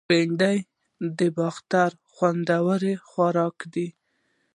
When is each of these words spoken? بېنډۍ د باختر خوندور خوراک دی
بېنډۍ 0.09 0.59
د 1.17 1.19
باختر 1.37 1.91
خوندور 2.13 2.81
خوراک 3.07 3.57
دی 3.73 3.87